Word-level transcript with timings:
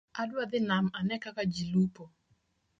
Adwa 0.21 0.43
dhi 0.51 0.59
nam 0.69 0.85
ane 0.97 1.15
kaka 1.23 1.43
ji 1.53 1.63
lupo 1.73 2.03